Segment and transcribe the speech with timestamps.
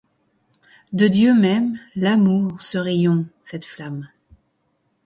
[0.93, 4.07] De-Dieu même, l'Amour, ce rayon, cette flamme